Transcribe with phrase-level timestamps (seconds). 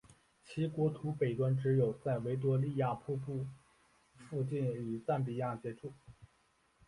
[0.43, 3.45] 其国土北端只有在维多利亚瀑布
[4.15, 5.93] 附近与赞比亚接触。